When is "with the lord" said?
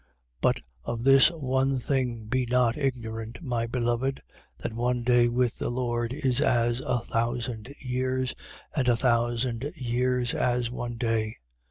5.27-6.11